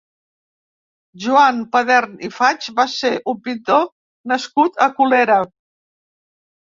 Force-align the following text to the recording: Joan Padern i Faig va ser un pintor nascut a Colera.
Joan 1.25 1.59
Padern 1.75 2.15
i 2.29 2.31
Faig 2.37 2.71
va 2.79 2.87
ser 2.95 3.13
un 3.35 3.39
pintor 3.49 3.87
nascut 4.33 4.85
a 4.87 4.93
Colera. 5.01 5.41